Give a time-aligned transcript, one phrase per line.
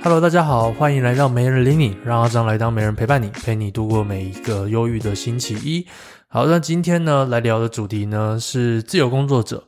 [0.00, 5.84] Hello，大家好，欢迎来到没人理你，让阿张来当没人陪伴你，陪你度过每一个忧郁的星期一。
[6.28, 9.64] 好，那今天呢，来聊的主题呢是自由工作者。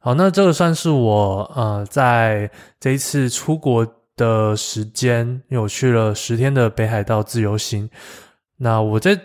[0.00, 2.50] 好，那这个算是我呃在
[2.80, 3.86] 这一次出国
[4.16, 7.90] 的时间，因为我去了十天的北海道自由行。
[8.56, 9.20] 那我在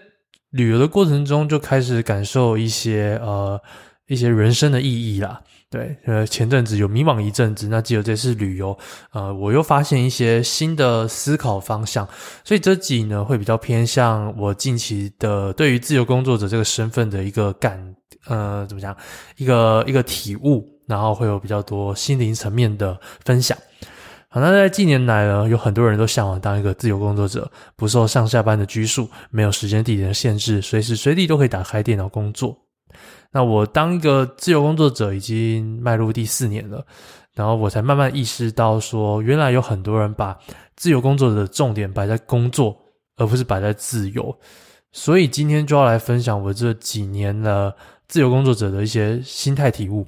[0.49, 3.59] 旅游的过程中就开始感受一些呃
[4.07, 5.41] 一些人生的意义啦。
[5.71, 8.75] 对，呃，前阵子有迷茫一阵子，那只有这次旅游，
[9.11, 12.07] 呃，我又发现一些新的思考方向，
[12.43, 17.95] 所以这集呢会比较偏向我近期的对于自由工作者这个身份的一个感，
[18.25, 18.97] 呃，怎么讲，
[19.37, 23.55] 一个一个体悟，然后会有比较多心灵层面的分享。
[24.27, 32.57] 好，那在近年来呢，有很多人都向往当一个自由工作者，不受上下班的拘束，没有时间地点的限制，随时随地都可以打开电脑工作。
[33.31, 36.85] 那我当一个自由工作者已经迈入第四年了，
[37.33, 40.37] 然后我才慢慢意识到说，原来有很多人把
[40.75, 42.75] 自由工作者的重点摆在工作，
[43.17, 44.35] 而不是摆在自由。
[44.91, 47.75] 所以今天就要来分享我这几年的
[48.07, 50.07] 自由工作者的一些心态体悟。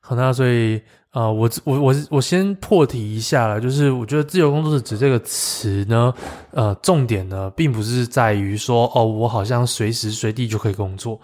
[0.00, 0.80] 好，那所以。
[1.10, 6.14] 啊、我我我我先破题一下了，就是我觉得自由工作者指这个词呢，
[6.52, 11.18] 呃，重点呢，并不是在于说，哦，我好像随时随地就可以工作，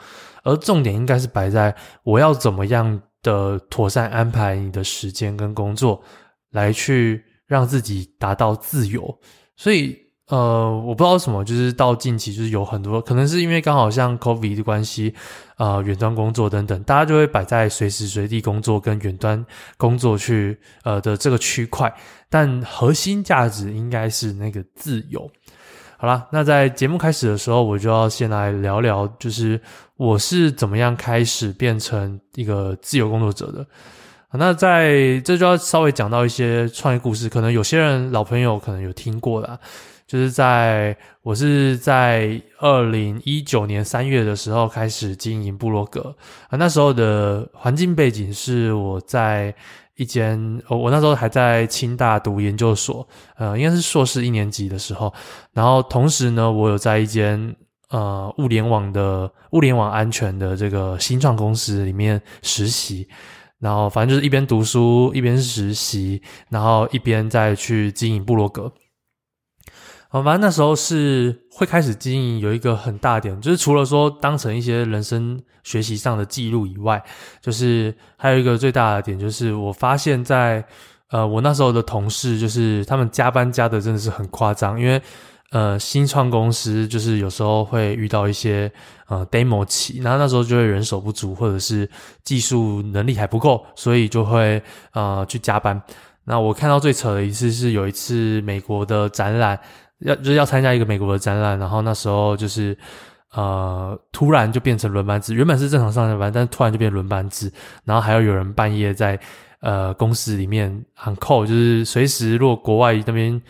[0.45, 6.01] 而重点应该是摆在我要怎么样的妥善安排你的时间跟工作，
[6.53, 9.19] 来去让自己达到自由，
[9.57, 10.05] 所以。
[10.29, 15.13] 呃，我不知道什么，就是到近期就是有很多，可能是因为刚好像 COVID 的关系，
[15.59, 19.45] 呃，远端工作等等，大家就会摆在随时随地工作跟远端
[19.77, 21.95] 工作去呃的这个区块，
[22.31, 25.31] 但核心价值应该是那个自由。
[26.05, 29.59] 好啦，那在节目开始的时候，我就要先来聊聊，就是
[29.97, 33.67] 我是怎么样开始变成一个自由工作者的。
[34.33, 39.59] 那在这就要稍微讲到一些创业故事，可能有些人老朋友可能有听过啦。
[40.07, 46.15] 就是在我是在二零一九年三月的时候开始经营部落格
[46.51, 49.55] 啊，那时候的环境背景是我在
[49.97, 53.07] 一间，我那时候还在清大读研究所，
[53.37, 55.13] 呃，应该是硕士一年级的时候，
[55.53, 57.55] 然后同时呢，我有在一间
[57.91, 63.07] 呃物联网的物联网安全的这个新创公司里面实习，
[63.61, 68.73] 然后反正就是一边读书一边实习，然后一边再去经营部落格。
[70.15, 77.03] 好，反正那时候是会开始经营，有一个很大点，就是除了说当成一些人生学习上的记录以外，
[77.41, 80.65] 就是还有一个最大的点，就是我发现在
[81.11, 85.03] 呃，我那时候的同事，就是他们加班加的真的是很夸张，因为
[85.51, 88.71] 呃，新创公司就是有时候会遇到一些
[89.09, 91.91] 呃 demo 期，然后那时候就会人手不足，或者是
[92.23, 95.83] 技术能力还不够，所以就会呃去加班。
[96.27, 99.59] 那我看到最扯的一次是有一次美国的展览。
[100.01, 102.77] 要就是要参加一个美国的展览，然后那时候就是，
[103.33, 107.51] 呃，突然就变成轮班制，原本是正常上下班，但是突然就变轮班制，
[107.85, 109.19] 然后还要有人半夜在
[109.61, 110.71] 呃公司里面
[111.07, 113.41] on call，就是随时如果国外那边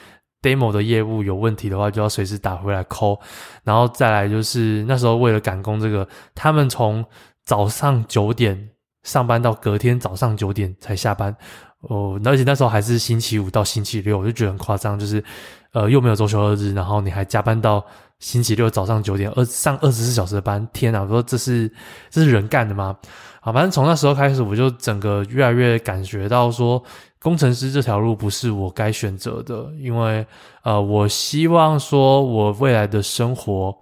[0.43, 3.19] demo 的业务有问题的话，就要随时打回来 call，
[3.65, 7.05] 然后再来就是那时候为了赶工这个，他们从
[7.45, 8.71] 早上九点
[9.03, 11.35] 上班到隔天早上九点才下班，
[11.81, 15.25] 哦，而且那时候还是星期五到星期六，我就觉得很夸张，就是。
[15.75, 17.85] 呃，又没有周休二日，然后你还加班到
[18.21, 21.03] 星期六早上九点，二上二十四小时的班，天哪！
[21.03, 21.69] 我说这是
[22.11, 22.97] 这是人干的吗？
[23.41, 26.81] 好，反正从那时候开始，我就整个越来越感觉到说，
[27.21, 30.25] 工程师这条路不是我该选择的，因为
[30.63, 33.77] 呃，我希望说我未来的生活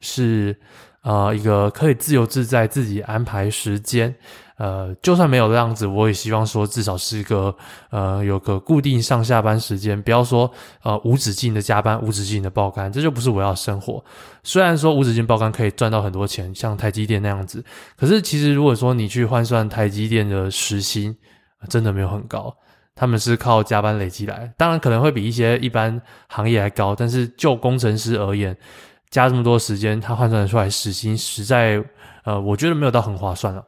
[0.00, 0.54] 是
[1.02, 4.12] 呃一个可以自由自在自己安排时间。
[4.56, 7.54] 呃，就算没有这样子，我也希望说至少是一个
[7.90, 10.50] 呃有个固定上下班时间，不要说
[10.82, 14.02] 呃无止境的加班、无止境的爆肝，这就不是我要的生活。
[14.42, 17.62] 虽然说无止境爆肝可以赚到很多钱，像台积电那样子，
[17.96, 21.14] 可是其实如果说你去换算台积电的时薪，
[21.68, 22.56] 真的没有很高，
[22.94, 28.56] 他们是靠加班累积来，当然可能会比一些一般行业还高，但是就工程师而言，
[29.10, 31.84] 加这么多时间，他换算出来时薪实在
[32.24, 33.62] 呃，我觉得没有到很划算了。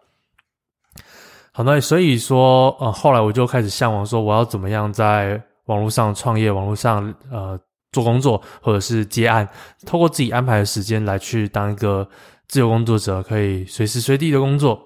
[1.58, 7.58] 好，那所以说，呃，后来我就开始向往说，我要怎么样在网络上创业，网络上呃
[7.90, 9.44] 做工作，或者是接案，
[9.84, 12.08] 透过自己安排的时间来去当一个
[12.46, 14.80] 自由工作者，可以随时随地的工作。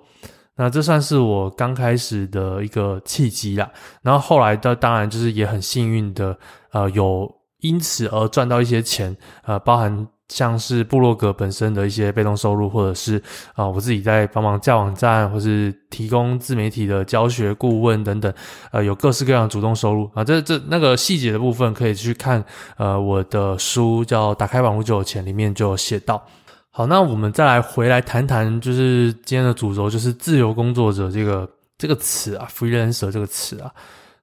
[0.57, 3.71] 那这算是我刚开始的一个契机啦。
[4.01, 6.35] 然后后来的当然就是也很幸运的，
[6.71, 9.15] 呃，有因此而赚到一些钱，
[9.45, 10.09] 呃，包含。
[10.33, 13.23] 像是部落格本身的一些被动收入，或者是
[13.55, 18.33] 啊、我自己在帮忙架网站，或是提供自媒体的教学顾问等等，
[18.71, 20.25] 呃，有各式各样的主动收入啊。
[20.25, 22.43] 这这那个细节的部分可以去看，
[22.79, 26.25] 呃，我的书叫《打开网络就有钱》里面就有写到。
[26.71, 31.47] 好，那我们再来回来谈谈，就是今天的主轴，就是自由工作者这个
[31.77, 33.71] 这个词啊，freelancer 这个词啊。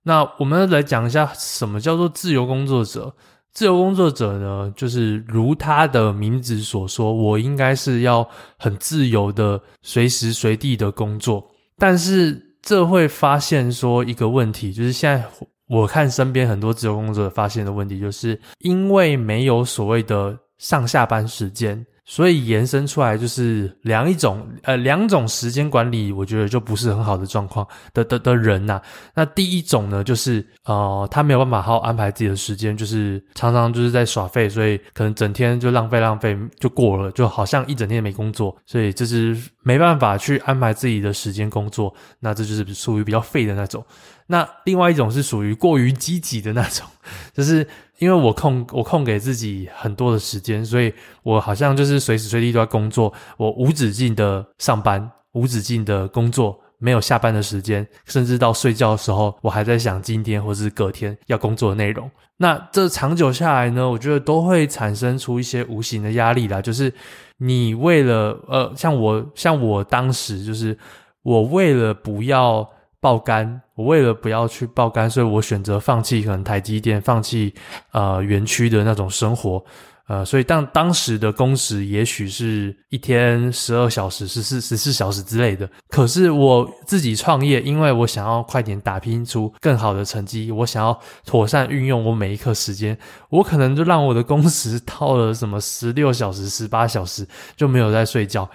[0.01, 3.13] 那我们来讲一下什么叫做自由工作者。
[3.53, 11.45] 自由工作者呢，就是如他的名字所说，我应该是要很自由的，随时随地的工作。
[11.77, 15.25] 但是这会发现说一个问题，就是现在
[15.67, 21.85] 我看身边很多自由工作者发现的问题，就是因为没有所谓的上下班时间。
[22.09, 28.81] 所以延伸出来就是两一种呃两种时间管理，我觉得就不是很好的状况的的的人呐、
[29.13, 41.93] 那第一种呢，就是呃他没有办法好好安排自己的时间，就是常常就是在耍废，所以可能整天就浪费浪费就过了，就好像一整天没工作，所以就是没办法去安排自己的时间工作。
[42.19, 43.85] 那这就是属于比较废的那种。
[44.31, 46.87] 那另外一种是属于过于积极的那种，
[47.33, 47.67] 就是。
[47.99, 62.09] 因为我空我空给自己很多的时间，所以我好像就是随时随地都在工作，我无止境的上班，无止境的工作，没有下班的时间，甚至到睡觉的时候，我还在想今天或是隔天要工作的内容。
[62.37, 66.93] 那这长久下来呢，我觉得都会产生出一些无形的压力啦，就是
[67.39, 70.77] 你为了呃，像我像我当时就是
[71.21, 72.65] 我为了不要。
[73.01, 77.53] 爆肝，我为了不要去爆肝，所以我选择放弃可能台积电，放弃
[77.91, 79.63] 呃园区的那种生活，
[80.07, 85.69] 呃，所以当当时的工时也许是一天十二小时、十四十四小时之类的。
[85.87, 92.97] 可是我自己创业，因为我想要快点打拼出更好的成绩，我想要妥善运用我每一刻时间，
[93.29, 97.25] 我可能就让我的工时到了什么十六小时、十八小时，
[97.55, 98.49] 就没有在睡觉。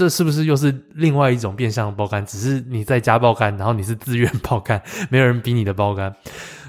[0.00, 2.24] 这是不是又是另外一种变相的爆肝？
[2.24, 6.10] 只是你在家爆肝，然后你是自愿爆肝， 没有人逼你的爆肝。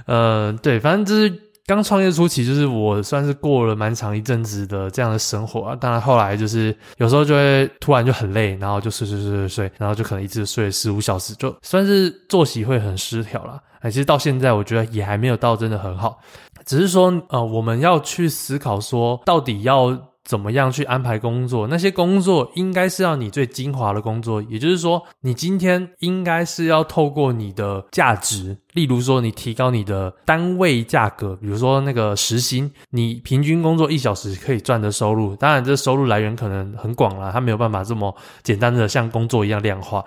[0.05, 1.33] 呃，对，反正就是
[1.65, 5.77] 刚创业初期，就是我算是过了蛮长一阵子的这样的生活啊。
[5.77, 13.57] 当然后来就是有时候就会突然就很累，然后就睡睡睡睡睡，然后就可能一直睡十五小时，就算是作息会很失调啦。
[13.79, 16.19] 哎，其实到现在我觉得也还没有到真的很好，
[16.65, 19.97] 只是说呃，我们要去思考说，到底要。
[20.23, 21.67] 怎么样去安排工作？
[21.67, 28.57] 那些工作应该是要你最精华的工作，也就是说，你今天应该是要透过你的价值。
[28.73, 40.01] 例如说，你提高你的单位价格，比如说那个时薪，你平均工作一小时可以赚的收入，当然这收入来源可能很广啦，它没有办法这么简单的像工作一样量化。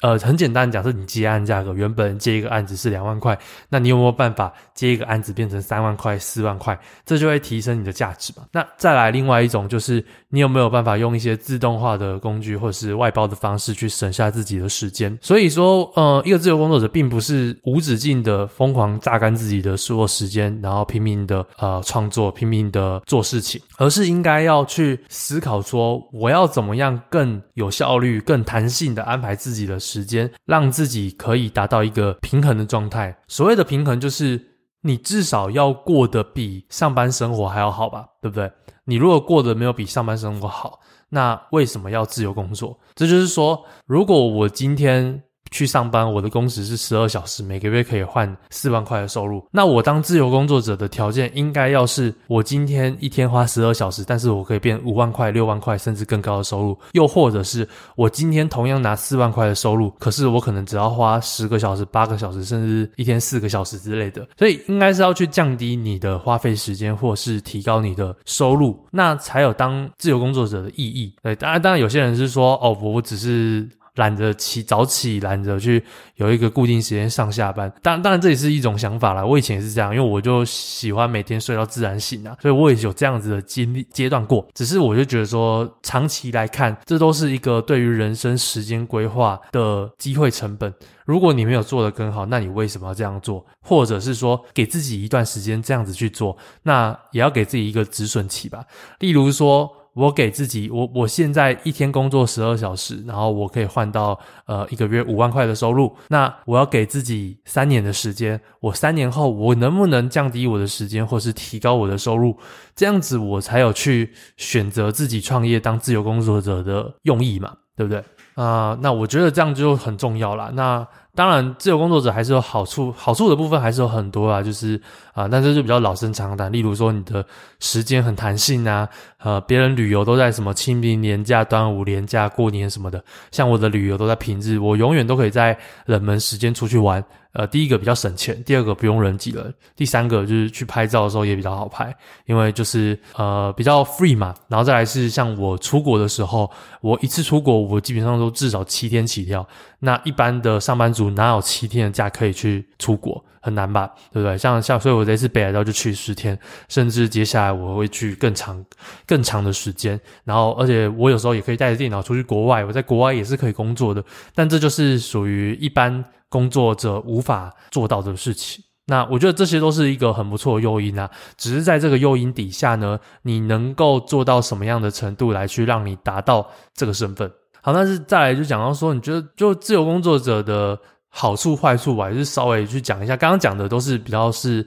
[0.00, 3.38] 呃，很简单，假设你接案价格原本接一个案子是两万块，
[3.70, 6.78] 那你有没有办法接一个案子变成三万块、四万块？
[7.06, 8.44] 这就会提升你的价值嘛。
[8.52, 15.16] 那再来另外一种就是，你有没有办法用一些自动化的工具或者是外包的方式去省下自己的时间？
[15.22, 33.16] 所以说，呃，一个自由工作者并不是无止境的疯狂榨干自己的所有时间，然后拼命的呃创作，拼命的做事情，而是应该要去思考说，我要怎么样更有效率、更弹性的安排自己的时间，让自己可以达到一个平衡的状态。
[33.28, 34.40] 所谓的平衡，就是
[34.82, 38.50] 你至少要过得比上班生活还要好吧，对不对？
[38.84, 40.80] 你如果过得没有比上班生活好，
[41.10, 42.78] 那为什么要自由工作？
[42.94, 49.44] 这就是说，如果我今天去上班，我的工时是十二小时，每个月可以换四万块的收入。
[49.50, 56.78] 那我当自由工作者的条件应该要是我今天一天花十二小时，但是我可以变五万块、六万块，甚至更高的收入。
[56.92, 64.26] 又或者是我今天同样拿四万块的收入，可是我可能只要花十个小时、八个小时，甚至一天四个小时之类的。
[64.38, 71.14] 所以应该是要去降低你的花费时间，或是提高你的收入，那才有当自由工作者的意义。
[71.22, 73.68] 对，当然，当然有些人是说，哦，我只是。
[73.98, 77.70] 懒得起早起，懒得去有一个固定时间上下班。
[77.82, 79.24] 当然，当然这也是一种想法啦。
[79.24, 84.46] 我以前也是这样，因为我就喜欢每天睡到自然醒啊，所以我也有这样子的经历阶段过。
[84.54, 90.72] 只是我就觉得说，长期来看，这都是一个对于人生时间规划的机会成本。
[91.04, 93.44] 如果你没有做得更好，那你为什么要这样做？
[93.60, 98.64] 或者是说，给自己一段时间这样子去做，那也要给自己一个止损期吧。
[99.00, 99.70] 例如说。
[99.98, 105.92] 我给自己，我我现在一天工作十二小时，然后我可以换到呃一个月五万块的收入。
[106.08, 112.36] 那我要给自己三年的时间，我三年后我能不能降低我的时间，或是提高我的收入？
[112.76, 118.00] 这样子我才有去选择自己创业当自由工作者的用意嘛，对不对？
[118.34, 120.48] 啊、那我觉得这样就很重要啦。
[120.54, 124.80] 那当然，自由工作者还是有好处，好处的部分还是有很多啊，就是
[125.18, 127.26] 啊，但是就比较老生常谈，例如说你的
[127.58, 137.04] 时间很弹性啊，呃，别人旅游都在什么清明年假、端午年假、过年什么的，像我的旅游都在平日，我永远都可以在冷门时间出去玩。
[137.32, 141.94] 呃，第一个比较省钱，第二个不用人挤人，第三个就是去拍照的时候也比较好拍，
[142.26, 144.32] 因为就是呃比较 free 嘛。
[144.46, 146.48] 然后再来是像我出国的时候，
[146.80, 149.46] 我一次出国我基本上都至少七天起跳。
[149.80, 153.22] 那一般的上班族哪有七天的假可以去出国？
[153.48, 154.38] 很难吧，对不对？
[154.38, 156.38] 像像所以我这次北海道就去十天，
[156.68, 158.64] 甚至接下来我会去更长
[159.06, 160.00] 更长的时间。
[160.24, 164.04] 然后而且我有时候也可以带着电脑出去国外，我在国外也是可以工作的。
[164.34, 166.04] 但这就是属于一般。
[166.30, 171.10] 工作者无法做到的事情，那我觉得这些都是一个很不错的诱因啊。
[171.38, 177.32] 只是在这个诱因底下呢，你能够做到什么样的程度来去让你达到这个身份？
[177.62, 180.78] 好，但是再来就讲到说，你觉得就自由工作者的
[181.08, 183.16] 好处坏处，我还是稍微去讲一下。
[183.16, 184.66] 刚刚讲的都是比较是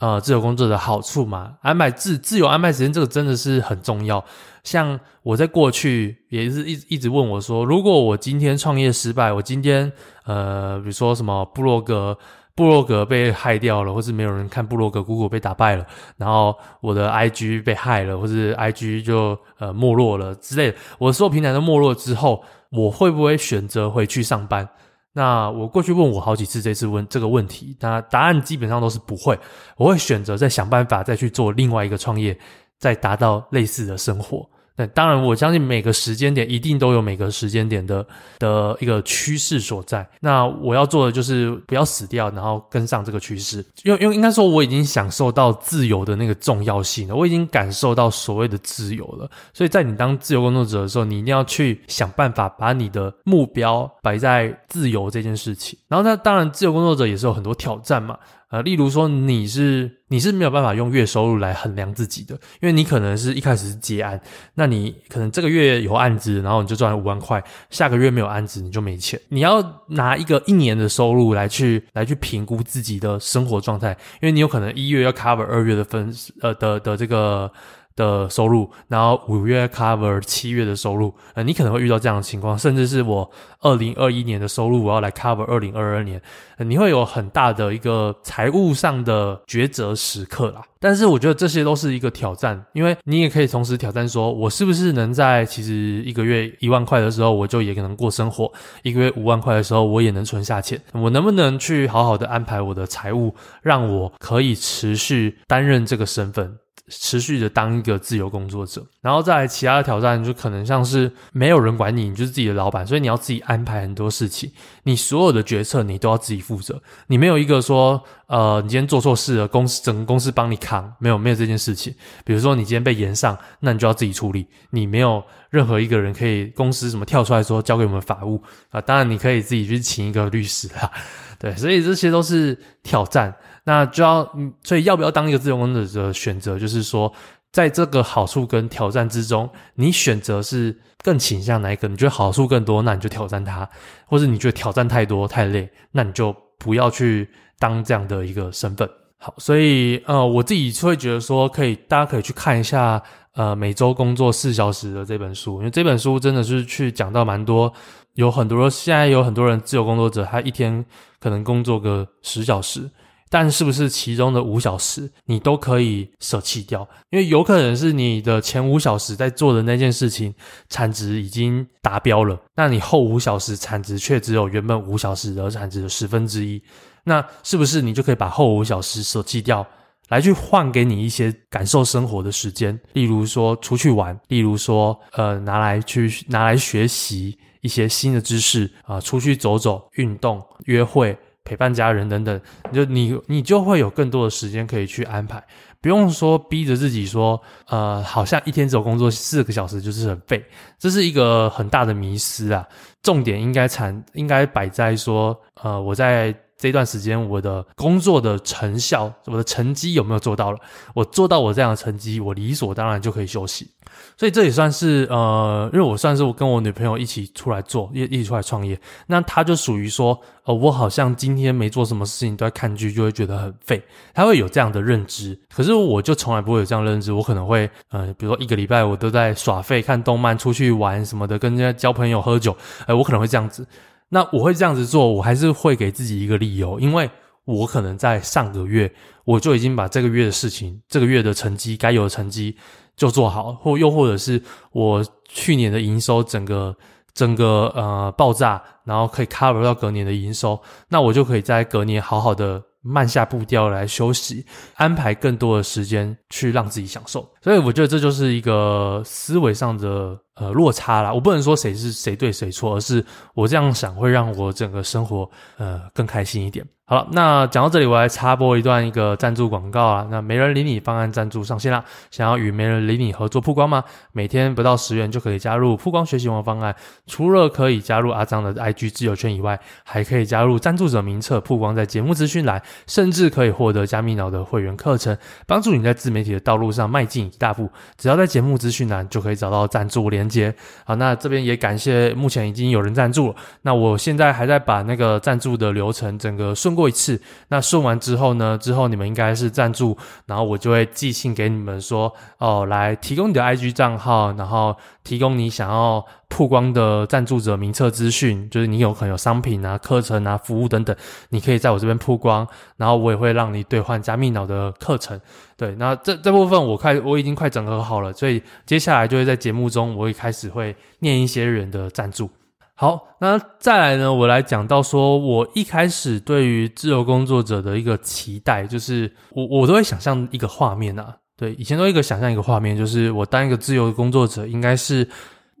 [0.00, 4.24] 呃自由工作的好处嘛，安排自自由安排时间，这个真的是很重要。
[4.64, 9.90] 像我在过去也是一一直问我说，如果我今天创业失败，我今天
[10.24, 12.16] 呃，比如说什么部落格
[12.54, 24.68] 部落格被害掉了，或是没有人看部落格姑姑被打败了，然后我的 IG 被害了，或是 IG 就呃没落了之类的，我的所有平台都没落之后，我会不会选择回去上班？
[25.12, 29.38] 那我过去问我好几次这次问这个问题，那答案基本上都是不会，
[29.76, 32.38] 我会选择再想办法再去做另外一个创业。
[32.78, 34.44] 再达到类似的生活，
[34.76, 38.06] 那当然，我相信每个时间点一定都有每个时间点的
[38.38, 40.08] 的一个趋势所在。
[40.20, 43.64] 那我要做的就是不要死掉，然后跟上这个趋势。
[43.84, 49.30] 因为因为应该说，我已经享受到自由的那个重要性了，我已经感受到所谓的自由了。
[49.52, 55.78] 所以在你当自由工作者的时候，你一定要去想办法把你的目标摆在自由这件事情。
[55.88, 58.18] 然后，那当然，自由工作者也是有很多挑战嘛。
[58.52, 64.20] 呃，例如说你是你是没有办法用月收入来衡量自己的，因为你可能是一开始是接案，
[64.54, 69.18] 那你可能这个月有案子，然后你就赚了五万块，下个月没有案子你就没钱。
[69.30, 77.50] 你要拿一个一年的收入来去来去评估自己的生活状态，因为你有可能一月要 cover 二月的分呃的的这个。
[77.96, 83.30] 的收入，然后五月 cover 七月的收入，呃，你可能会遇到这样的情况，甚至是我
[83.60, 86.20] 二零二一年的收入，我要来 cover 二零二二年，
[86.58, 90.62] 你会有很大的一个财务上的抉择时刻啦。
[90.82, 100.78] 但是我觉得这些都是一个挑战，因为你也可以同时挑战说，我是不是能在其实一个月一万块的时候，我就也可能过生活；一个月五万块的时候，我也能存下钱。
[100.92, 106.58] 我能不能去好好的安排我的财务，让我可以持续担任这个身份？
[106.88, 114.50] 持续的当一个自由工作者，然后再其他的挑战，就可能像是没有人管你，你就是自己的老板，所以你要自己安排很多事情，
[114.82, 121.94] 你所有的决策你都要自己负责，你没有一个说，呃，你今天做错事了，公司整个公司帮你扛，没有没有这件事情。
[122.24, 130.90] 比如说你今天被延上，那你就要自己处理，你没有任何一个人可以公司什么跳出来说交给我们法务啊，当然你可以自己去请一个律师啦，
[131.38, 133.34] 对，所以这些都是挑战。
[133.64, 134.26] 那就要，
[134.62, 137.12] 所以要不要当一个自由工作者的选择，就是说，
[137.52, 140.74] 在这个好处跟挑战之中，你选择是
[141.04, 141.86] 更倾向哪一个？
[141.86, 143.68] 你觉得好处更多，那你就挑战它；
[144.06, 147.28] 或者你觉得挑战太多太累，那你就不要去
[147.58, 148.88] 当这样的一个身份。
[149.18, 153.02] 好，所以呃，我自己会觉得说，可以大家可以去看一下
[153.34, 157.72] 呃，每周工作四小时的这本书，因为这本书真的是去讲到蛮多，
[158.14, 160.84] 有很多现在有很多人自由工作者，他一天
[161.18, 162.88] 可能工作个十小时。
[163.32, 166.86] 但是不是其中的五小时你都可以舍弃掉？
[167.08, 170.34] 因为有可能是你的前五小时在做的那件事情
[170.68, 176.62] 产值已经达标了，那你后五小时产值却只有原本五小时的产值的十分之一，
[177.04, 179.66] 那是不是你就可以把后五小时舍弃掉，
[180.10, 182.78] 来去换给你一些感受生活的时间？
[182.92, 191.16] 例如说出去玩，例如说呃拿来去拿来学习一些新的知识啊，出去走走、运动、约会。
[191.44, 192.40] 陪伴家人等等，
[192.72, 195.42] 就你你就会有更多的时间可以去安排，
[195.80, 200.44] 不用说逼着自己说，呃，好像一天只有工作四个小时就是很废，
[200.78, 202.66] 这是一个很大的迷失啊。
[203.02, 206.34] 重点应该产应该摆在说，呃，我在。
[206.62, 210.58] 这段时间我的工作的成效，我的成绩有没有做到了？
[210.94, 213.68] 我做到我这样的成绩，我理所当然就可以休息。
[214.16, 218.80] 所以这也算是呃，因为我算是我跟我女朋友一起出来做，一一起出来创业。
[219.08, 223.82] 那她就属于说，呃，我好像今天没做什么事情都在看剧，就会觉得很废。
[224.14, 227.12] 她会有这样的认知，可是我就从来不会有这样认知。
[227.12, 232.56] 我可能会呃，比如说一个礼拜我都在耍废、看动漫、出去玩什么的，跟人家交朋友、喝酒。
[232.86, 233.66] 呃，我可能会这样子。
[234.14, 237.10] 那我会这样子做，我还是会给自己一个理由，因为
[237.46, 238.92] 我可能在上个月
[239.24, 242.54] 我就已经把这个月的事情、这个月的成绩、该有的成绩
[242.94, 244.42] 就做好，或又或者是
[244.72, 246.76] 我去年的营收整个
[247.14, 252.62] 整个呃爆炸，然后可以 cover 到隔年的营收，那我就可以在隔年好好的。
[252.84, 257.31] 慢下步调来休息，安排更多的时间去让自己享受。
[257.42, 261.12] 所以我觉得这就是一个思维上的呃落差啦。
[261.12, 266.64] 我不能说谁是谁对谁错，而是我这样想会让我整个生活呃更开心一点。
[266.84, 270.06] 好了，那讲到这里，我来插播一段一个赞助广告啊。
[270.10, 271.82] 那没人理你方案赞助上线啦！
[272.10, 273.82] 想要与没人理你合作曝光吗？
[274.12, 276.74] 每天不到十元就可以加入曝光学习王方案。
[277.06, 287.70] 除了可以加入阿张的 IG 自由圈以外，还可以加入赞助者名册曝光在节目资讯栏，甚至可以获得加密脑的会员课程，帮助你在自媒体的道路上迈进一大步。
[287.96, 290.52] 只要在节目资讯栏就可以找到赞助连接。
[290.84, 293.36] 好，那这边也感谢目前已经有人赞助了。
[293.62, 296.72] 那我现在还在把那个赞助的流程整个顺。
[296.72, 298.56] 过一次，那顺完之后呢？
[298.58, 310.94] 之后你们应该是赞助，然后我就会寄信给你们说，哦，来提供你的 IG 账号，然后提供你想要曝光的赞助者名册资讯，就是你有可能有商品啊、课程啊、服务等等，
[311.30, 315.20] 你可以在我这边曝光，然后我也会让你兑换加密脑的课程。
[315.56, 322.30] 对，那这这部分我快我已经快整合好了，所以接下来就会在节目中，我会开始会念一些人的赞助。
[322.74, 324.12] 好，那再来呢？
[324.12, 331.18] 我来讲到说，我一开始对于自由工作者的一个期待，就是我我都会想象一个画面啊。
[331.42, 335.04] 对，以前都一个想象一个画面，就是我当一个自由工作者，应该是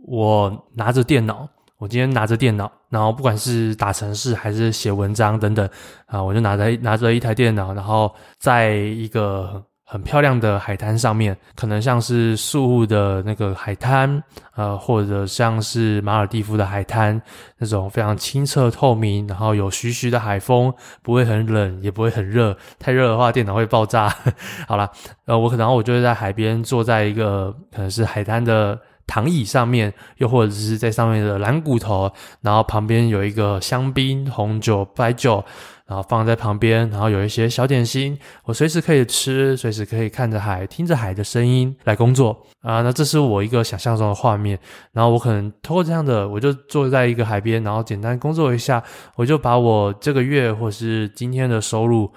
[0.06, 1.48] 我拿着电脑，
[1.78, 5.68] 我今天拿着电脑，然后不管是打程式还是写文章等等
[6.06, 9.60] 啊，我就拿着拿着一台电脑，然后在一个。
[9.92, 14.22] 很漂亮的海滩上面，可能像是宿雾的那个海滩，
[14.54, 17.20] 呃，或者像是马尔地夫的海滩，
[17.58, 20.72] 那种非常清澈透明，然后有徐徐的海风，
[21.02, 22.56] 不会很冷，也不会很热。
[22.78, 24.08] 太热的话，电脑会爆炸。
[24.66, 24.90] 好啦，
[25.26, 35.44] 呃，我可能我就会在海边，坐在一个可能是海滩的躺椅上面，又或者是在上面的蓝骨头，然后旁边有一个香槟、红酒、白酒。
[35.92, 42.80] 然后放在旁边，然后有一些小点心，我随时可以吃，随时可以看着海，听着海的声音来工作啊。
[42.80, 44.58] 那这是我一个想象中的画面。
[44.92, 48.82] 然后我可能通过这样的，我就坐在一个海边，然后简单工作一下，
[49.16, 52.10] 我就把我这个月或是今天的收入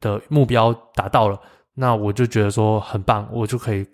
[0.00, 1.38] 的目标达到了。
[1.74, 3.86] 那我就觉得说很棒，我就可以。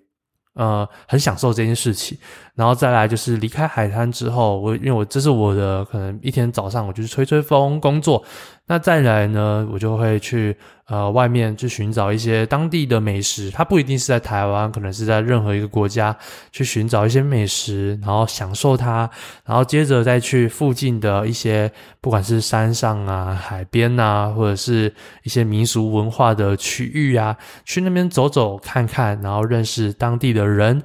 [0.57, 2.17] 呃，很享受这件事情，
[2.55, 8.23] 然后再来就是离开海滩之后，我因为我这是我的可能一天早上，我就是吹吹风工作。
[8.67, 16.17] 那再来呢，我就会去呃外面去寻找一些当地的美食，它不一定是在台湾，可能是在任何一个国家
[16.51, 19.11] 去寻找一些美食，然后享受它，
[19.45, 24.91] 然后接着再去附近的一些不管是山上啊、海边啊，或者是
[25.25, 30.45] 一些民俗文化的区域啊，去那边走走看看，然后认识当地的。
[30.55, 30.81] 人，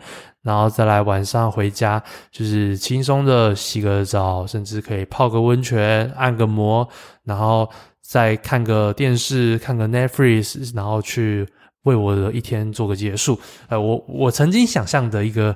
[0.49, 6.89] 然后再来晚上回家，就是轻松的洗个澡，甚至可以泡个温泉、按个摩，
[7.23, 7.69] 然后
[8.01, 11.47] 再看个电视、看个 Netflix，然后去
[11.83, 13.39] 为我的一天做个结束。
[13.67, 15.55] 呃，我我曾经想象的一个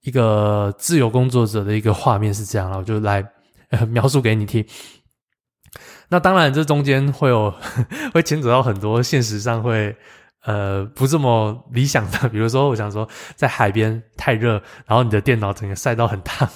[0.00, 3.22] 一个自由工作者的一个画面是这样，我就来
[3.90, 4.64] 描述给你听。
[6.08, 7.52] 那当然，这中间会有
[8.14, 9.94] 会牵扯到很多现实上会。
[10.44, 16.48] 呃，不这么理想的，比如说，我想说，在海边太热，然后你的电脑整个晒到很烫，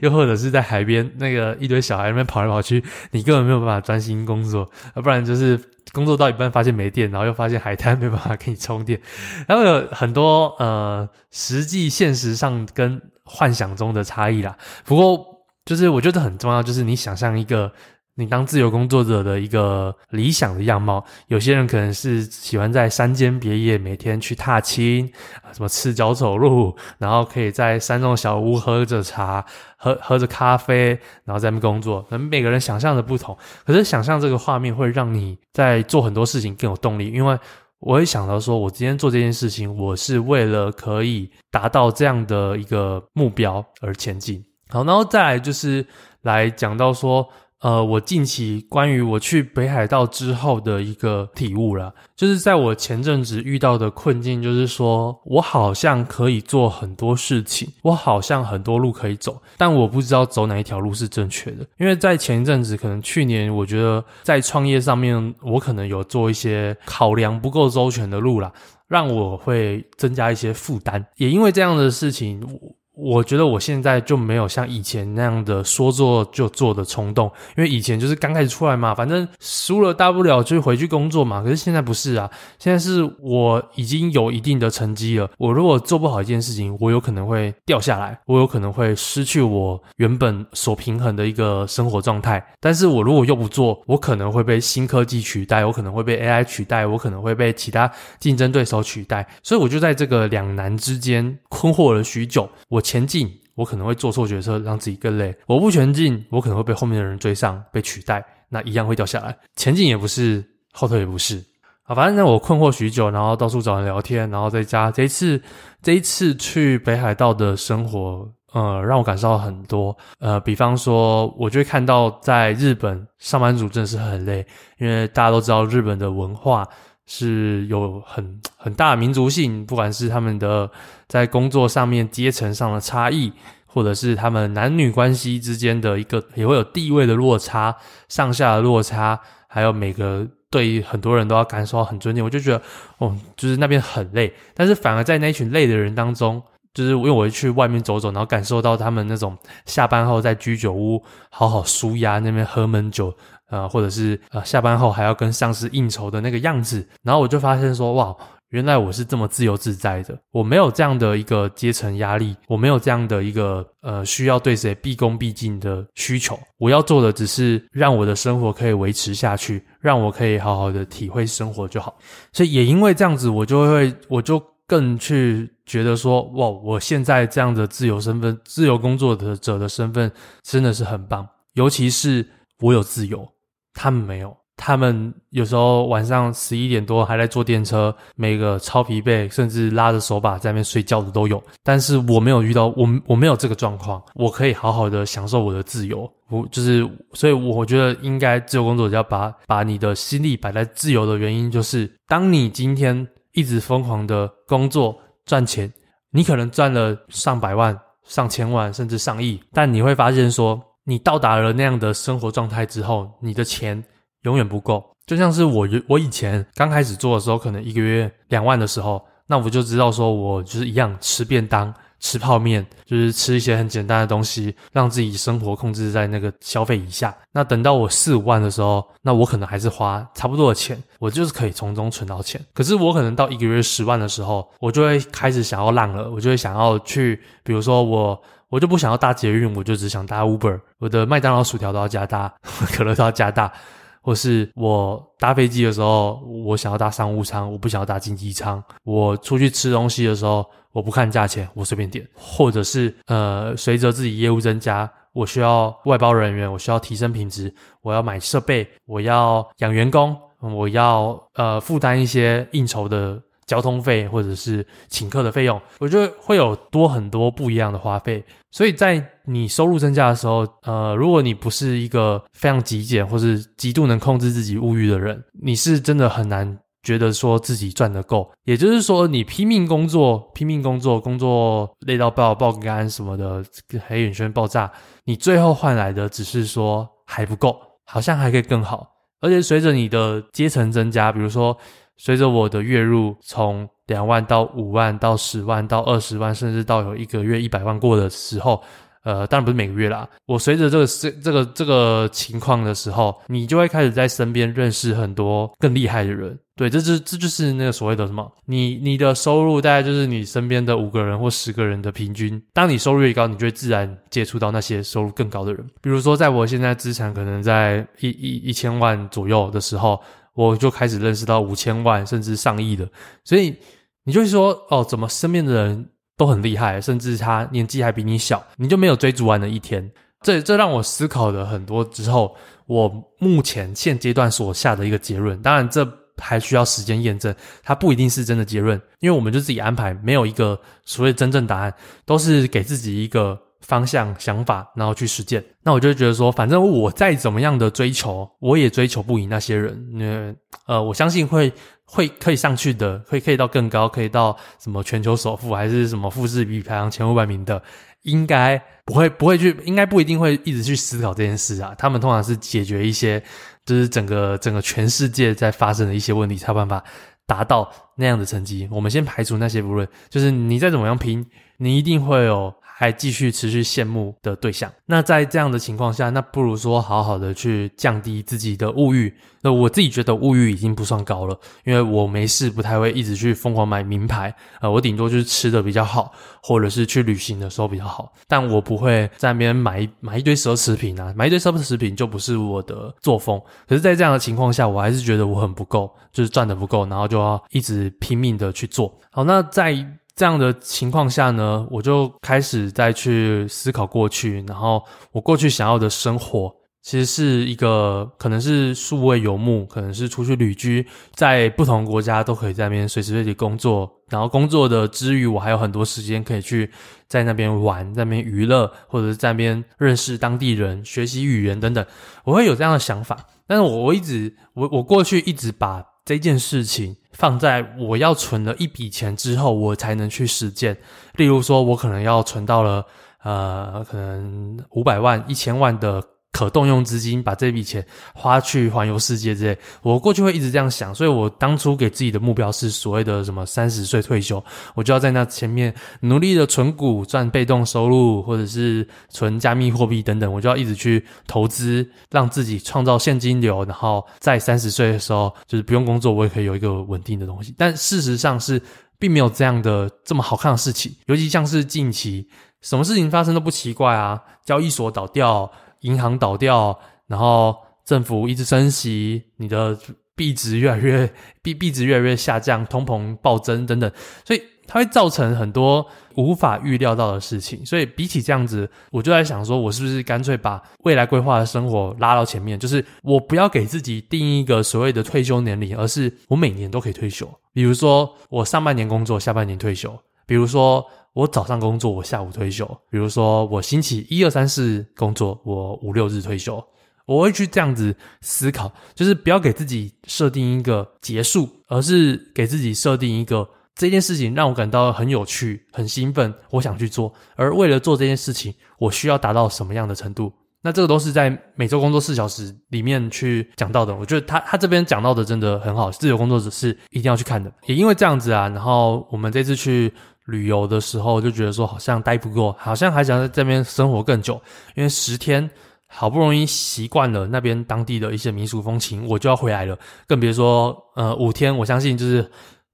[0.00, 5.60] 又或者是在海边那个一堆小孩那边跑来跑去，你根本没有办法专心工作，要不然就是
[5.92, 8.98] 工作到一半发现没电，然后又发现海滩没办法给你充电，
[9.46, 14.56] 然后有很多呃实际现实上跟幻想中的差异啦。
[14.84, 15.22] 不过
[15.66, 17.70] 就是我觉得很重要，就是你想象一个。
[18.16, 25.10] 你当自由工作者的一个理想的样貌，有些人可能是喜欢在山间别野，每天去踏青，
[25.52, 29.44] 什么赤脚走路，然后可以在山中小屋喝着茶，
[29.76, 30.90] 喝喝着咖啡，
[31.24, 32.02] 然后在那边工作。
[32.02, 37.36] 可能每个人想象的不同，可是想象这个画面会让你在做很多事情更有动力，因为
[37.80, 44.40] 我会想到说，我今天做这件事情，我是为了可以达到这样的一个目标而前进。
[44.68, 45.84] 好，然后再来就是
[46.22, 47.28] 来讲到说。
[47.64, 61.66] 呃，我近期关于我去北海道之后的一个体悟啦，就是在我前阵子遇到的困境，就是说我好像可以做很多事情，我好像很多路可以走，但我不知道走哪一条路是正确的。
[61.78, 68.52] 因为在前一阵子，可能去年，我觉得在创业上面，我可能有做一些考量不够周全的路啦，
[68.88, 71.02] 让我会增加一些负担。
[71.16, 72.46] 也因为这样的事情，
[72.94, 81.42] 我觉得我现在就没有像以前那样的说做就做的冲动，因为以前就是刚开始出来嘛，反正输了大不了就回去工作嘛。
[81.42, 92.40] 可是现在不是啊，现在是我已经有一定的成绩了，我如果做不好一件事情，我有可能会掉下来，我有可能会失去我原本所平衡的一个生活状态。
[92.60, 99.26] 但是我如果又不做，我可能会被新科技取代，我可能会被 AI 取代，我可能会被其他竞争对手取代。
[99.42, 102.48] 所以我就在这个两难之间困惑了许久。
[102.68, 102.83] 我。
[102.84, 109.36] 前进，我可能会做错决策，让自己更累；我不前进，我可能会被后面的人追上，被取代，那一样会掉下来。
[109.56, 111.42] 前进也不是，后退也不是。
[111.84, 114.90] 啊，反正呢，我困惑许久，然后到处找人聊天，然后在家。
[114.90, 115.40] 这一次，
[115.82, 119.96] 这一次去北海道的生活，呃，让我感受到很多。
[120.18, 124.46] 呃，比方说，我就会看到在日本上班族真的是很累，
[124.78, 126.66] 因为大家都知道日本的文化。
[127.06, 130.70] 是有很很大的民族性，不管是他们的
[131.06, 133.32] 在工作上面阶层上的差异，
[133.66, 137.76] 或者是他们男女关系之间的一个也会有地位的落差、
[138.08, 142.24] 上下的落差，还有每个对很多人都要感受到很尊敬。
[142.24, 142.62] 我就觉得，
[142.98, 149.36] 哦，就是那边很累，但是反而在那群累的人当中，就是因为我去外面走走，然后感受到他们那种
[149.66, 153.14] 下班后在居酒屋好好舒压，那边喝闷酒。
[153.48, 158.14] 呃，或者是呃，下班后还要跟上司应酬的那个样子，然后我就发现说，哇，
[158.50, 171.96] 原来我是这么自由自在的，我没有这样的一个阶层压力，我没有这样的一个呃需要对谁毕恭毕敬的需求，我要做的只是让我的生活可以维持下去，让我可以好好的体会生活就好。
[172.32, 180.10] 所以也因为这样子，我就会我就更去觉得说，哇，我现在这样的自由身份、自由工作者的身份
[180.42, 182.24] 真的是很棒，尤其是
[182.60, 183.28] 我有自由。
[183.74, 191.42] 他们没有，他们有时候晚上十一点多还在坐电车，每个超疲惫，甚至拉着手把在那边睡觉的都有。
[191.64, 196.08] 但是我没有遇到，我我没有这个状况，我可以好好的享受我的自由。
[196.28, 205.70] 我就是，所以我觉得应该自由工作者要把把你的心力摆在自由的原因，就是当你今天一直疯狂的工作赚钱，
[206.10, 210.62] 你可能赚了上百万、上千万，甚至上亿，但你会发现说。
[210.84, 213.82] 你到达了那样的生活状态之后，你的钱
[214.22, 214.84] 永远不够。
[215.06, 227.14] 就像是我，我以前刚开始做的时候，可能一个月两万的时候，那我就知道说，我就是一样吃便当、吃泡面，就是吃一些很简单的东西，让自己生活控制在那个消费以下。
[227.32, 232.40] 那等到我四五万的时候，那我可能还是花差不多的钱，我就是可以从中存到钱。
[232.54, 238.22] 可是我可能到一个月十万的时候，我就会开始想要浪了，我就会想要去，比如说我。
[238.54, 240.60] 我就不想要搭捷运，我就只想搭 Uber。
[240.78, 242.32] 我的麦当劳薯条都要加大，
[242.72, 243.52] 可乐都要加大。
[244.00, 248.62] 或是我搭飞机的时候，我想要搭商务舱，我不想要搭经济舱。
[248.84, 252.06] 我出去吃东西的时候，我不看价钱，我随便点。
[252.14, 263.20] 或者是呃，随着自己业务增加，我需要外包人员，我需要提升品质，我要买设备，我要养员工，我要呃负担一些应酬的。
[263.46, 268.24] 交通费或者是请客的费用，我觉得会有多很多不一样的花费。
[268.50, 278.30] 所以在你收入增加的时候，呃，如果你不是一个非常极简或是极度能控制自己物欲的人，你是真的很难觉得说自己赚得够。
[278.44, 283.44] 也就是说，你拼命工作，拼命工作，工作累到爆爆肝什么的，
[283.88, 284.70] 黑眼圈爆炸，
[285.04, 288.86] 你最后换来的只是说还不够，好像还可以更好。
[289.20, 291.56] 而且随着你的阶层增加，比如说。
[291.96, 298.62] 随着我的月入从两万到五万到十万到二十万，甚至到有一个月一百万过的时候，
[299.04, 300.08] 呃，当然不是每个月啦。
[300.26, 306.38] 我随着这个这这个这个情况的时候，你就会开始在身边认识很多更厉害的人。
[306.56, 308.30] 对，这就这就是那个所谓的什么？
[308.46, 312.40] 你你的收入大概就是你身边的五个人或十个人的平均。
[312.52, 315.64] 当你收入越高，你就会自然接触到那些收入更高的人。
[315.82, 320.00] 比如说，在我现在资产可能在一一一千万左右的时候。
[320.34, 322.88] 我就开始认识到五千万甚至上亿的，
[323.24, 323.56] 所以
[324.04, 329.90] 你就会说哦，怎么身边的人都很厉害，甚至他年纪还比你小，你就没有追逐完的一天。
[330.20, 335.40] 这这让我思考了很多之后，我目前现阶段所下的一个结论。
[335.40, 341.72] 当然，这还需要时间验证，它不一定是真的结论，因为我们就自己安排，没有一个所谓真正答案，
[342.04, 343.40] 都是给自己一个。
[343.66, 345.42] 方向、想法，然后去实践。
[345.62, 349.88] 那我就觉得说，反正我再怎么样的追求，我也追求不赢那些人。
[349.94, 350.34] 那
[350.66, 351.50] 呃，我相信会
[351.84, 357.60] 会可以上去的，会可以到更高，可以到什么全球首富，还是什么富士比排行前五百名的，
[358.02, 361.74] 应该不会不会去，应该不一定会一直去思考这件事啊。
[361.78, 363.22] 他们通常是解决一些，
[363.64, 366.84] 就是整个整个全世界在发生的一些问题，才有办法
[367.26, 368.68] 达到那样的成绩。
[368.70, 371.24] 我们先排除那些不论，就是你再怎么样拼，
[371.56, 372.54] 你一定会有。
[372.76, 374.70] 还继续持续羡慕的对象。
[374.86, 379.14] 那在这样的情况下，那不如说好好的去降低自己的物欲。
[379.40, 384.34] 那我自己觉得物欲已经不算高了，因为我没事不太会一直去疯狂买名牌。
[384.60, 393.38] 呃，我顶多就是吃的比较好，或者是去旅行的时候比较好，但我不会在那边买买一堆奢侈品啊，买一堆奢侈品就不是我的作风。
[393.68, 398.98] 可是，在这样的情况下，我还是觉得我很不够，就是赚的不够，然后就要一直拼命的去做。
[399.10, 399.72] 好，那在
[400.16, 416.70] 这样的情况下呢，我就开始再去思考过去，然后我过去想要的生活，其实是一个可能是数位游牧，可能是出去旅居，在不同国家都可以在那边随时随地工作，然后工作的之余，我还有很多时间可以去
[417.08, 421.84] 在那边玩，在那边娱乐，或者是在那边认识当地人、学习语言等等，
[422.24, 423.18] 我会有这样的想法。
[423.46, 426.96] 但是我我一直我我过去一直把这件事情。
[427.12, 430.76] 放在我要存了一笔钱之后，我才能去实践。
[431.14, 432.84] 例如说，我可能要存到了
[433.22, 436.02] 呃，可能五百万、一千万的。
[436.34, 444.42] 可动用资金把这笔钱花去环游世界之类，我过去会一直这样想，所以我当初给自己的目标是所谓的什么三十岁退休，
[444.74, 457.54] 我就要在那前面努力的存股赚被动收入，或者是存加密货币等等，我就要一直去投资，让自己创造现金流，然后在三十岁的时候就是不用工作，我也可以有一个稳定的东西。
[457.56, 458.60] 但事实上是
[458.98, 462.28] 并没有这样的这么好看的事情，尤其像是近期
[462.60, 465.48] 什么事情发生都不奇怪啊，交易所倒掉。
[465.84, 469.78] 银行倒掉，然后政府一直升息，你的
[470.16, 471.10] 币值越来越
[471.42, 473.90] 币币值越来越下降，通膨暴增等等，
[474.24, 477.64] 所以它会造成很多无法预料到的事情。
[477.66, 487.28] 所以比起这样子，我就在想说，我是不是干脆把未来规划的生活拉到前面，就是我不要给自己定一个所谓的退休年龄，而是我每年都可以退休。
[487.52, 489.94] 比如说我上半年工作，下半年退休。
[490.26, 490.84] 比如说。
[491.14, 492.66] 我早上工作，我下午退休。
[492.90, 496.62] 比如说，我星期一二三四工作，我五六日退休。
[497.06, 507.12] 我会去这样子思考，就是不要给自己设定一个结束，而是给自己设定一个这件事情让我感到很有趣、很兴奋，我想去做。
[507.36, 510.32] 而为了做这件事情，我需要达到什么样的程度？
[510.62, 513.94] 那这个都是在每周工作四小时里面去讲到的。
[513.94, 517.52] 我觉得他他这边讲到的真的很好，自由工作者是一定要去看的。
[517.66, 519.92] 也因为这样子啊，然后我们这次去。
[520.26, 524.40] 旅游的时候就觉得说好像待不够，好像还想在这边生活更久，
[524.74, 525.48] 因为十天
[525.86, 529.78] 好不容易习惯了那边当地的一些民俗风情，我就要回来了。
[530.06, 532.26] 更别说呃五天，我相信就是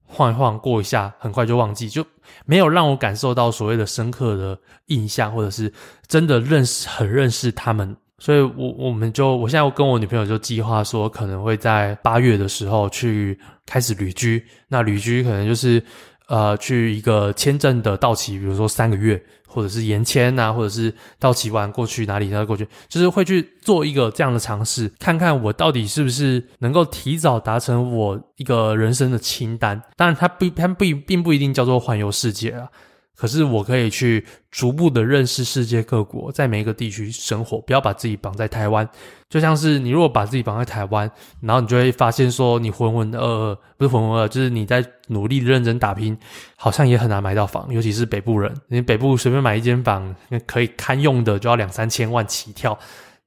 [0.05, 2.05] 晃一晃过一下，很快就忘记，就
[2.45, 5.71] 没有让我感受到所谓的深刻的印象，或者是
[6.07, 7.93] 真的认识很认识他们。
[8.17, 14.41] 所以我我们就我现在跟我女朋友就计划说，可能会在八月的时候去开始旅居。
[14.69, 15.83] 那旅居可能就是。
[16.31, 29.81] 呃，去一个签证的到期，比如说三个月，或者是延签啊，或者是到期完过去哪里再过去，就是会去做一个这样的尝试，看看我到底是不是能够提早达成我一个人生的清单。
[29.97, 32.69] 当然，它不，它不并不一定叫做环游世界啊。
[33.15, 38.87] 可是我可以去逐步的认识世界各国，在每一个地区生活，不要把自己绑在台湾。
[39.29, 46.17] 就像是你如果把自己绑在台湾，然后你就会发现说你浑浑噩噩，不是浑浑噩噩，就是你在努力认真打拼，
[46.55, 50.15] 好像也很难买到房，尤其是北部人，你北部随便买一间房
[50.47, 52.77] 可以堪用的就要两三千万起跳。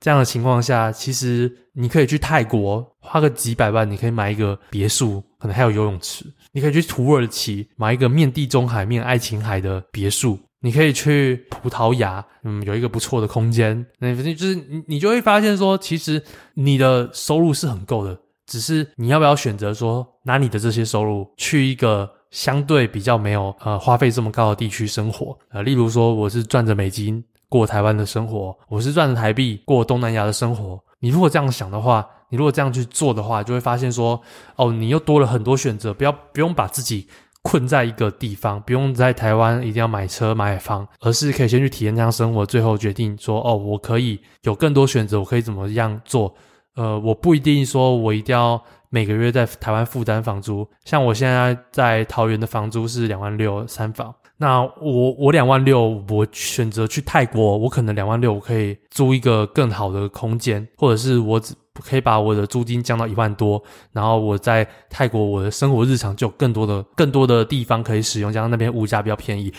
[0.01, 6.27] 这样的情况下，其实你可以去泰国花个几百万，你可以买一个别墅，可能还有游泳池。
[6.55, 10.39] 你可以去土耳其买一个面地中海、面爱琴海的别墅。
[10.61, 13.85] 你可以去葡萄牙，嗯，有一个不错的空间。
[13.99, 16.23] 那就是你，你就会发现说，其实
[16.55, 25.37] 你的收入是很够的，只是你要不要选择说，拿你的这些收入去一个相对比较没有呃花费这么高的地区生活。
[25.51, 27.23] 呃，例如说，我是赚着美金。
[27.47, 30.83] 过台湾的生活，我是赚着台币过东南亚的生活。
[30.99, 34.21] 你如果这样想的话，你如果这样去做的话，就会发现说，
[34.57, 37.07] 哦，你又多了很多选择，不要不用把自己
[37.43, 46.35] 困在一个地方，不用在台湾一定要买车买房，而是可以先去体验这样生活，最后决定说，哦，我可以有更多选择，我可以怎么样做？
[46.75, 54.13] 呃，我不一定说我一定要每个月在台湾负担房租，像我现在在桃园的房租是两万六三房。
[54.37, 61.41] 那我我两万六，我选择去泰国，我可能两万六，我可以租一个更好的空间，或者是我
[61.83, 69.53] 可以把我的租金降到一万多，然后我在泰国我的生活日常就有更多的更多的地方可以使用，加上那边物价比较便宜，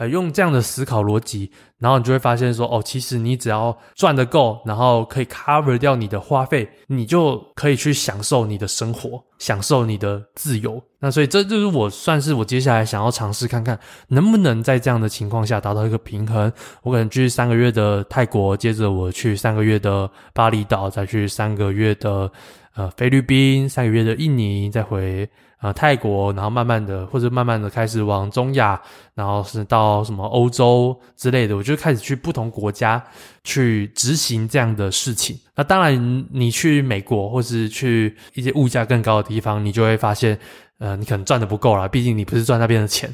[0.00, 10.82] 呃，用这样的思考逻辑，然后你就会发现说，哦，其实你只要赚得够，然后可以 cover 掉你的花费，你就可以去享受你的生活，享受你的自由。
[11.00, 16.50] 那所以这就是我算是我接下来想要尝试看看，能不能在这样的情况下达到一个平衡。
[16.82, 22.32] 我可能去三个月的泰国，接着我去三个月的巴厘岛，再去三个月的
[22.74, 25.28] 呃菲律宾，三个月的印尼，再回。
[25.60, 28.80] 啊、呃，泰国，然后慢慢的，或者慢慢的开始往中亚，
[29.14, 33.02] 然后是到什么欧洲之类的，我就开始去不同国家
[33.44, 35.38] 去执行这样的事情。
[35.54, 40.38] 那当然，你去美国或是去一些物价更高的地方，你就会发现，
[40.78, 43.12] 呃，你可能赚的不够啦，毕竟你不是赚那边的钱。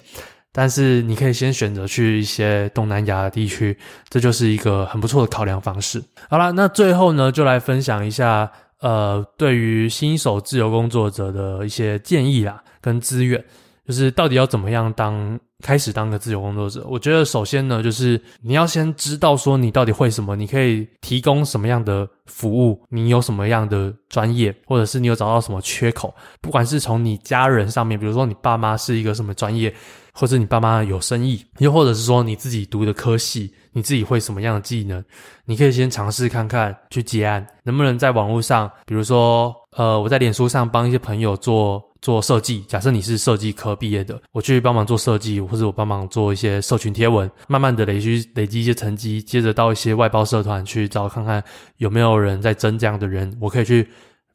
[0.53, 3.77] 但是你可以先选择去一些东南亚地区，
[4.09, 6.01] 这就是一个很不错的考量方式。
[6.31, 8.49] 好了，那最后呢，就来分享一下。
[8.81, 13.43] 呃，对于新手自由工作者的一些建议啦，跟资源，
[13.87, 16.85] 就是到底要怎么样当开始当个自由工作者？
[16.89, 29.75] 我觉得首先呢，就是你要先知道说你到底会什么，你可以提供什么样的服务，你有什么样的专业，或者是你有找到什么缺口，不管是从你家人上面，比如说你爸妈是一个什么专业。
[30.19, 35.05] 或者你爸妈有生意，又或者是说你自己读的科系，你自己会什么样的技能？
[35.45, 42.61] 你可以先尝试看看，去接案，能不能在网络上，比如说，呃，我在脸书上帮一些朋友做做设计。
[42.63, 51.43] 假设你是设计科毕业的，我去帮忙做设计，或者我帮忙做一些社群贴文，慢慢的累积累积一些成绩，接着到一些外包社团去找看看
[51.77, 53.89] 有没有人在争这样的人，我可以去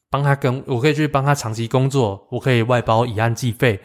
[0.09, 3.79] 帮他跟，我可以去帮他长期工作，我可以外包以案计费。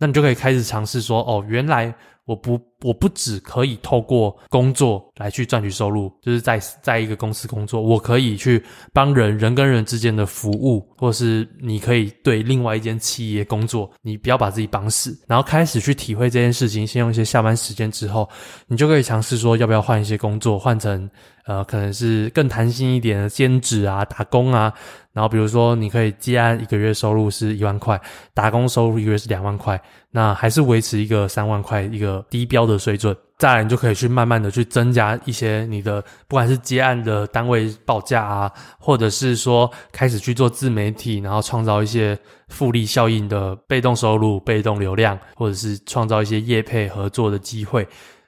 [0.00, 1.92] 那你就可以开始尝试说，哦，原来
[2.28, 8.62] 我不我不只可以透过工作来去赚取收入，就是在在一个公司工作，我可以去
[8.92, 16.86] 帮人，人跟人之间的服务，或是你可以对另外一间企业工作，你不要把自己绑死，然后开始去体会这件事情。
[16.86, 18.28] 先用一些下班时间之后，
[18.66, 21.08] 你就可以尝试说，要不要换一些工作，换成
[21.46, 24.70] 呃，可能是更弹性一点的兼职啊，打工啊。
[25.18, 28.00] 然后比如说，你可以接案一个月收入是一万块，
[28.32, 33.16] 打工收入一个月是两万块，那还是维持一个三万块一个低标的水准。
[33.36, 47.84] 再来，你就可以去慢慢的去增加一些你的，不管是接案的单位报价啊，或者是说开始去做自媒体，然后创造一些复利效应的被动收入、被动流量，或者是创造一些业配合作的机会。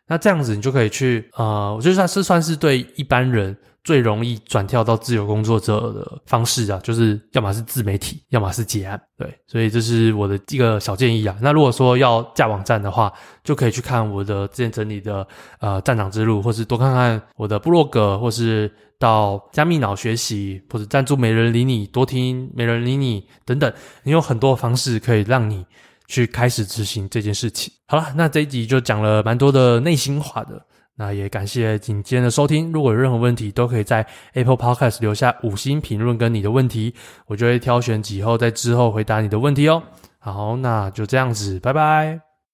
[0.09, 3.57] 那这样子，你就可以去，呃，我觉得算是算是对一般人。
[3.83, 9.01] 最容易转跳到自由工作者的方式啊，就是要么是自媒体，要么是结案。
[9.16, 11.37] 对，所以这是我的一个小建议啊。
[11.40, 13.12] 那如果说要架网站的话，
[13.43, 15.27] 就可以去看我的之前整理的
[15.61, 25.64] 呃站长之路，或是多看看我的部落格，或是到加密脑学习，或者赞助没人理你，多听没人理你等等，你有很多方式可以让你
[26.07, 27.73] 去开始执行这件事情。
[27.87, 30.66] 好了，那这一集就讲了蛮多的内心话的。
[30.96, 32.70] 那也感谢今天的收听。
[32.72, 36.94] 如果有任何问题，都可以在 Apple Podcast 留下五星评论跟你的问题，
[37.26, 39.83] 我就会挑选几后在之后回答你的问题哦。
[40.18, 42.30] 好，那就这样子，拜拜。